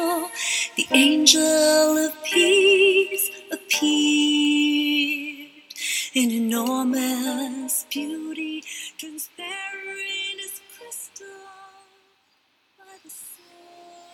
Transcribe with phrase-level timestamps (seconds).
[0.00, 5.50] The angel of peace appeared
[6.14, 8.64] in enormous beauty,
[8.96, 11.26] transparent as crystal.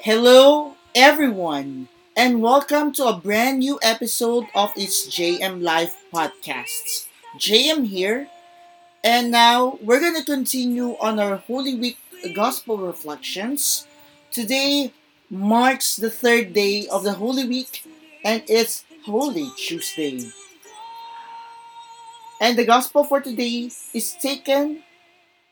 [0.01, 7.07] Hello, everyone, and welcome to a brand new episode of its JM Life podcasts.
[7.39, 8.27] JM here,
[9.05, 11.99] and now we're going to continue on our Holy Week
[12.35, 13.87] Gospel reflections.
[14.33, 14.93] Today
[15.31, 17.85] marks the third day of the Holy Week,
[18.25, 20.31] and it's Holy Tuesday.
[22.41, 24.83] And the Gospel for today is taken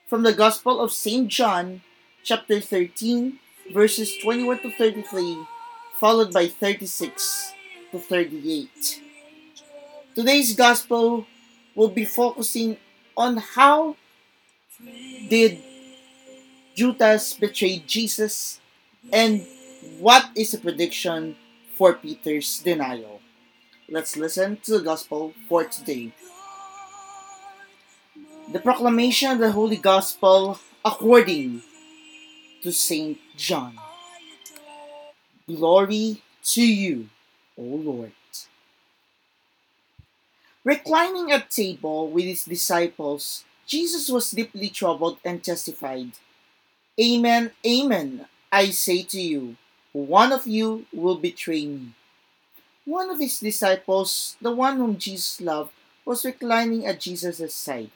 [0.07, 1.29] from the Gospel of St.
[1.29, 1.83] John,
[2.23, 3.39] chapter 13,
[3.73, 5.39] verses 21 to 33,
[5.99, 7.53] followed by 36
[7.91, 9.01] to 38.
[10.15, 11.27] Today's Gospel
[11.75, 12.77] will be focusing
[13.17, 13.97] on how
[15.29, 15.59] did
[16.77, 18.61] Judas betray Jesus
[19.13, 19.47] and
[19.99, 21.37] what is the prediction
[21.75, 23.21] for Peter's denial.
[23.89, 26.13] Let's listen to the Gospel for today.
[28.53, 31.63] The proclamation of the Holy Gospel according
[32.63, 33.77] to Saint John.
[35.47, 37.09] Glory to you,
[37.59, 38.13] O Lord.
[40.63, 46.13] Reclining at table with his disciples, Jesus was deeply troubled and testified,
[46.99, 49.57] Amen, amen, I say to you,
[49.95, 51.95] one of you will betray me.
[52.85, 55.71] One of his disciples, the one whom Jesus loved,
[56.05, 57.91] was reclining at Jesus' side.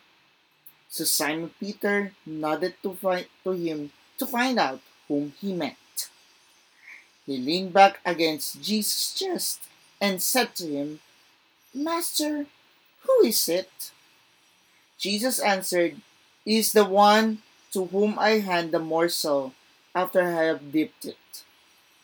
[0.89, 6.09] So Simon Peter nodded to, fi- to him to find out whom he meant.
[7.27, 9.61] He leaned back against Jesus' chest
[10.01, 11.01] and said to him,
[11.75, 12.47] Master,
[13.03, 13.91] who is it?
[14.99, 15.97] Jesus answered,
[16.47, 17.43] Is the one
[17.73, 19.53] to whom I hand the morsel
[19.95, 21.45] after I have dipped it.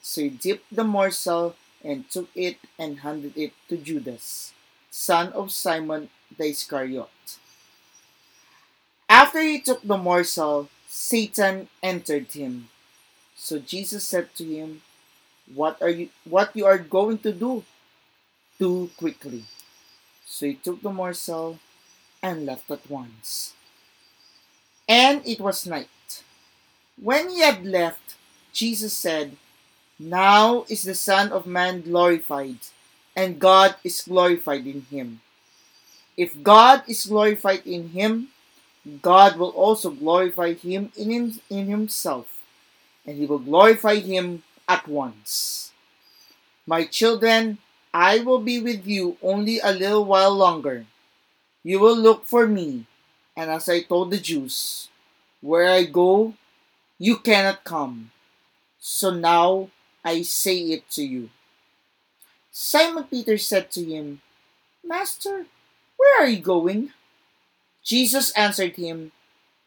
[0.05, 4.53] So he dipped the morsel and took it and handed it to Judas,
[4.91, 7.41] son of Simon the Iscariot.
[9.09, 12.69] After he took the morsel, Satan entered him.
[13.35, 14.83] So Jesus said to him,
[15.49, 17.65] What are you what you are going to do?
[18.61, 19.49] Do quickly.
[20.27, 21.59] So he took the morsel
[22.23, 23.55] and left at once.
[24.87, 26.21] And it was night.
[27.01, 28.17] When he had left,
[28.53, 29.37] Jesus said,
[29.99, 32.59] Now is the Son of Man glorified,
[33.15, 35.21] and God is glorified in him.
[36.17, 38.29] If God is glorified in him,
[39.03, 42.27] God will also glorify him in, him, in himself,
[43.07, 45.73] and he will glorify him at once.
[46.67, 47.59] My children,
[47.93, 50.87] I will be with you only a little while longer.
[51.63, 52.87] You will look for me,
[53.37, 54.89] and as I told the Jews,
[55.41, 56.35] where I go,
[56.99, 58.11] you cannot come.
[58.81, 59.71] So now
[60.05, 61.31] I say it to you.
[62.53, 64.23] Simon Peter said to him,
[64.85, 65.47] Master,
[65.97, 66.93] where are you going?
[67.85, 69.13] Jesus answered him,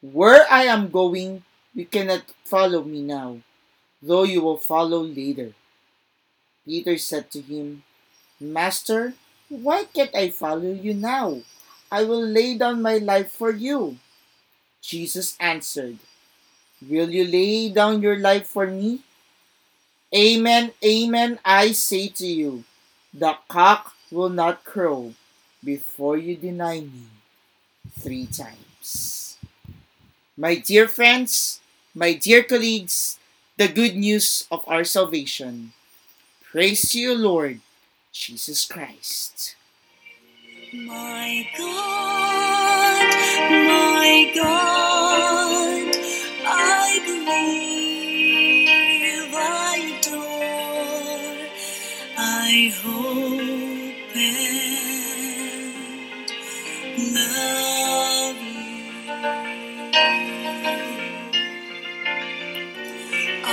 [0.01, 1.43] Where I am going,
[1.75, 3.39] you cannot follow me now,
[4.01, 5.53] though you will follow later.
[6.65, 7.83] Peter said to him,
[8.39, 9.13] Master,
[9.49, 11.41] why can't I follow you now?
[11.91, 13.97] I will lay down my life for you.
[14.81, 15.99] Jesus answered,
[16.81, 19.01] Will you lay down your life for me?
[20.15, 22.63] Amen, amen, I say to you,
[23.13, 25.13] the cock will not crow
[25.63, 27.11] before you deny me
[27.99, 29.37] three times.
[30.37, 31.59] My dear friends,
[31.93, 33.19] my dear colleagues,
[33.57, 35.73] the good news of our salvation.
[36.51, 37.59] Praise to you, Lord
[38.13, 39.55] Jesus Christ.
[40.73, 42.56] My God,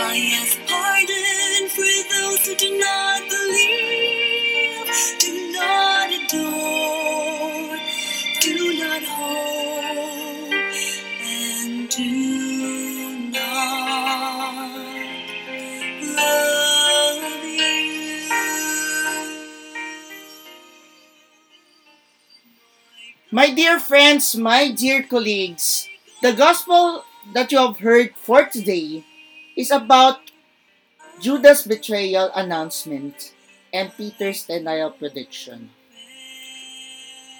[0.06, 1.80] I ask pardon for
[2.12, 4.86] those who do not believe,
[5.18, 7.78] do not adore,
[8.42, 10.52] do not hope,
[11.24, 14.68] and do not
[16.20, 18.28] love you.
[23.32, 25.88] My dear friends, my dear colleagues,
[26.20, 29.02] the gospel that you have heard for today
[29.56, 30.20] is about
[31.20, 33.34] Judas' betrayal announcement
[33.72, 35.70] and Peter's denial prediction.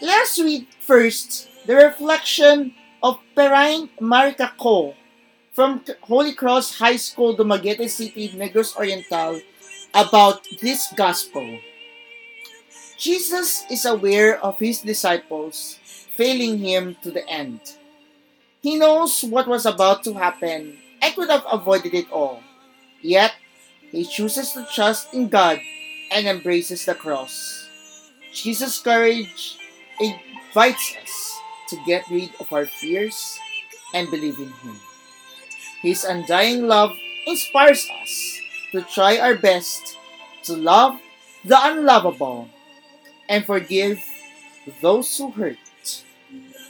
[0.01, 4.95] Let's read first the reflection of Perrine Maricako
[5.53, 9.41] from Holy Cross High School, Dumaguete City, Negros Oriental,
[9.95, 11.59] about this gospel.
[12.99, 15.79] Jesus is aware of his disciples
[16.17, 17.61] failing him to the end.
[18.63, 22.41] He knows what was about to happen and could have avoided it all.
[23.03, 23.37] Yet,
[23.93, 25.61] he chooses to trust in God
[26.11, 27.69] and embraces the cross.
[28.33, 29.59] Jesus' courage
[30.01, 33.39] invites us to get rid of our fears
[33.93, 34.81] and believe in Him.
[35.83, 36.97] His undying love
[37.27, 38.41] inspires us
[38.73, 39.97] to try our best
[40.45, 40.99] to love
[41.45, 42.49] the unlovable
[43.29, 44.01] and forgive
[44.81, 45.61] those who hurt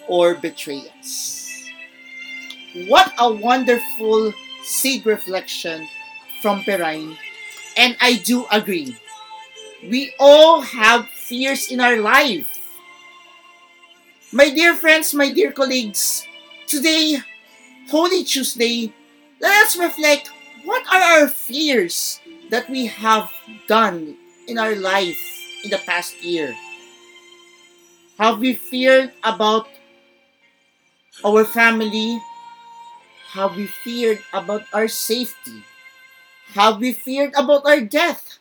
[0.09, 1.44] or betray us.
[2.75, 4.35] What a wonderful
[4.65, 5.87] seed reflection
[6.43, 7.17] from Perrine,
[7.77, 8.97] and I do agree.
[9.89, 12.51] We all have fears in our life.
[14.33, 16.27] My dear friends, my dear colleagues,
[16.67, 17.23] today,
[17.91, 18.93] Holy Tuesday,
[19.41, 20.33] let us reflect
[20.65, 22.19] what are our fears
[22.51, 23.31] that we have
[23.69, 24.17] done
[24.49, 25.21] in our life
[25.63, 26.57] in the past year?
[28.19, 29.69] Have we feared about
[31.25, 32.19] our family?
[33.35, 35.67] Have we feared about our safety?
[36.55, 38.39] Have we feared about our death?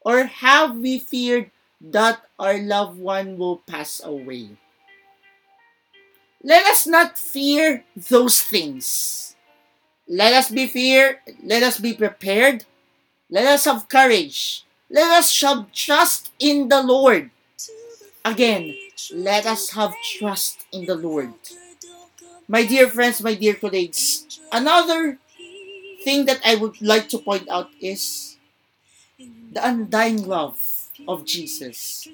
[0.00, 1.52] Or have we feared
[1.84, 4.56] that our loved one will pass away?
[6.42, 9.36] Let us not fear those things.
[10.08, 12.64] Let us be fear, let us be prepared.
[13.28, 14.64] Let us have courage.
[14.88, 17.30] Let us have trust in the Lord.
[18.24, 18.76] Again,
[19.12, 21.32] let us have trust in the Lord.
[22.52, 25.16] My dear friends, my dear colleagues, another
[26.04, 28.36] thing that I would like to point out is
[29.56, 30.60] the undying love
[31.08, 32.06] of Jesus.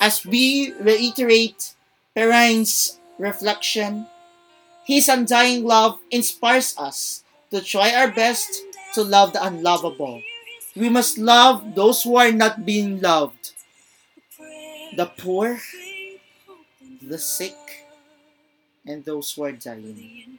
[0.00, 1.76] As we reiterate
[2.16, 4.06] Perrine's reflection,
[4.88, 8.48] his undying love inspires us to try our best
[8.94, 10.22] to love the unlovable.
[10.74, 13.52] We must love those who are not being loved
[14.96, 15.60] the poor,
[17.02, 17.85] the sick,
[18.86, 20.38] and those who are dying.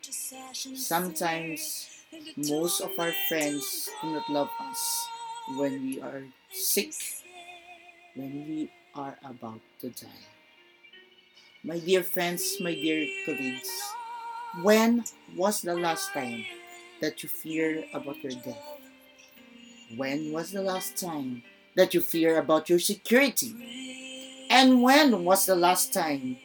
[0.52, 1.90] Sometimes,
[2.38, 5.08] most of our friends do not love us
[5.56, 6.94] when we are sick,
[8.16, 10.24] when we are about to die.
[11.64, 13.70] My dear friends, my dear colleagues,
[14.64, 15.04] when
[15.36, 16.46] was the last time
[17.02, 18.64] that you fear about your death?
[19.96, 21.44] When was the last time
[21.76, 24.48] that you fear about your security?
[24.50, 26.38] And when was the last time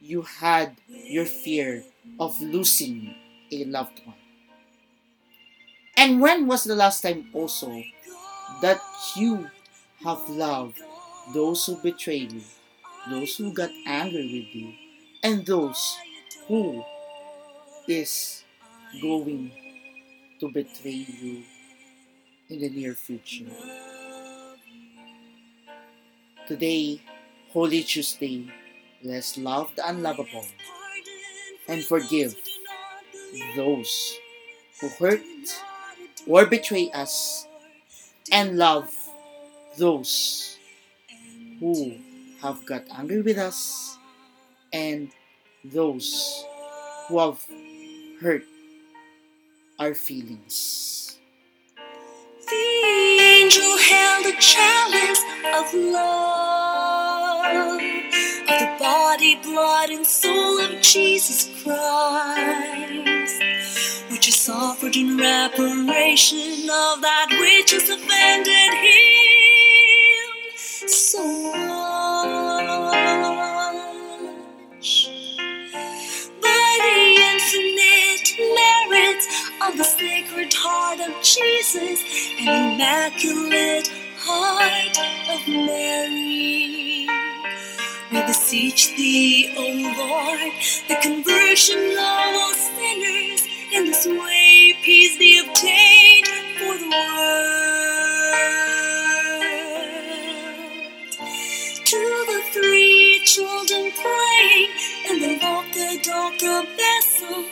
[0.00, 1.84] you had your fear
[2.18, 3.14] of losing
[3.52, 4.16] a loved one?
[5.96, 7.82] And when was the last time also
[8.62, 8.80] that
[9.16, 9.50] you
[10.04, 10.80] have loved
[11.34, 12.42] those who betrayed you,
[13.10, 14.72] those who got angry with you,
[15.22, 15.98] and those
[16.46, 16.84] who
[17.88, 18.44] is
[19.02, 19.50] going
[20.40, 21.42] to betray you
[22.48, 23.50] in the near future?
[26.46, 27.02] Today,
[27.50, 28.48] Holy Tuesday,
[29.02, 30.46] let's love the unlovable
[31.68, 32.34] and forgive
[33.54, 34.18] those
[34.80, 35.20] who hurt
[36.26, 37.46] or betray us.
[38.30, 38.92] And love
[39.78, 40.58] those
[41.60, 41.96] who
[42.42, 43.96] have got angry with us.
[44.72, 45.10] And
[45.64, 46.44] those
[47.08, 47.42] who have
[48.20, 48.44] hurt
[49.78, 51.18] our feelings.
[52.48, 55.22] The angel held a chalice
[55.56, 56.68] of love
[58.88, 63.42] body, blood, and soul of Jesus Christ,
[64.10, 69.17] which is offered in reparation of that which is offended him
[88.68, 89.62] Beseech thee, O
[89.96, 90.52] Lord,
[90.88, 96.26] the conversion of all sinners in this way, peace be obtained
[96.58, 97.06] for the world.
[101.86, 104.70] To the three children playing
[105.08, 107.44] in the Volca Dolca vessel,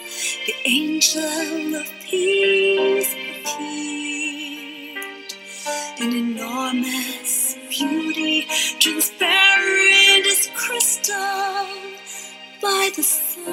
[0.47, 5.33] the angel of peace appeared.
[5.99, 8.47] In enormous beauty,
[8.79, 9.16] transparent
[12.97, 13.53] the sun.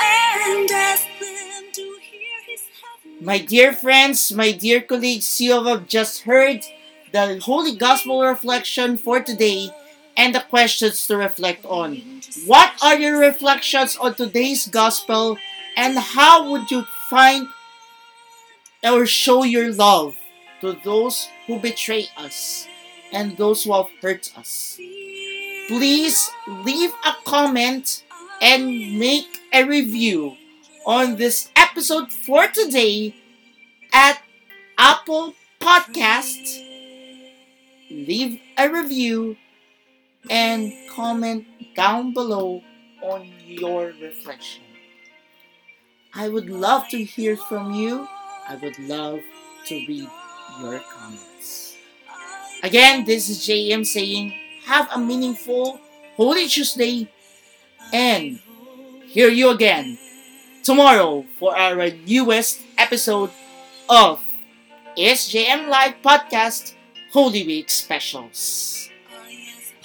[0.00, 2.62] And asked them to hear his
[3.20, 6.64] My dear friends, my dear colleagues, you have just heard
[7.12, 9.70] the Holy Gospel reflection for today,
[10.16, 12.02] and the questions to reflect on.
[12.44, 15.38] What are your reflections on today's gospel
[15.76, 17.46] and how would you find
[18.82, 20.16] or show your love
[20.60, 22.66] to those who betray us
[23.12, 24.78] and those who have hurt us?
[25.68, 26.30] Please
[26.64, 28.04] leave a comment
[28.40, 30.36] and make a review
[30.86, 33.14] on this episode for today
[33.92, 34.22] at
[34.78, 36.64] Apple Podcast.
[37.90, 39.36] Leave a review
[40.30, 42.62] and comment down below
[43.02, 44.62] on your reflection.
[46.14, 48.08] I would love to hear from you.
[48.48, 49.20] I would love
[49.66, 50.08] to read
[50.60, 51.77] your comments.
[52.62, 54.34] Again, this is JM saying,
[54.64, 55.80] have a meaningful
[56.16, 57.08] Holy Tuesday
[57.92, 58.40] and
[59.06, 59.96] hear you again
[60.64, 63.30] tomorrow for our newest episode
[63.88, 64.20] of
[64.98, 66.74] SJM Live Podcast
[67.12, 68.87] Holy Week Specials.